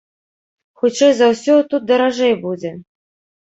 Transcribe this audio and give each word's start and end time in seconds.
Хутчэй 0.79 1.13
за 1.19 1.27
ўсё, 1.33 1.59
тут 1.75 1.85
даражэй 1.93 2.35
будзе. 2.47 2.73